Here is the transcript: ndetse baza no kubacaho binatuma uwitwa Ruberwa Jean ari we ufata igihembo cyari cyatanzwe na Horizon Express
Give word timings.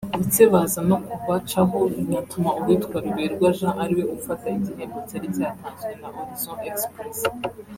ndetse 0.19 0.41
baza 0.53 0.79
no 0.89 0.97
kubacaho 1.09 1.77
binatuma 1.95 2.49
uwitwa 2.59 2.97
Ruberwa 3.05 3.47
Jean 3.57 3.75
ari 3.83 3.93
we 3.97 4.03
ufata 4.17 4.45
igihembo 4.57 4.97
cyari 5.07 5.27
cyatanzwe 5.35 5.91
na 6.01 6.07
Horizon 6.15 6.57
Express 6.71 7.19